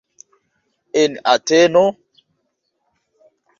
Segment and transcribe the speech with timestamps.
[1.01, 1.85] En Ateno?